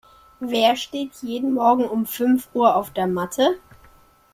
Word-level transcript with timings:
Wer 0.39 0.77
steht 0.77 1.21
jeden 1.21 1.53
Morgen 1.53 1.85
um 1.87 2.07
fünf 2.07 2.49
Uhr 2.55 2.75
auf 2.75 2.89
der 2.89 3.05
Matte? 3.05 3.59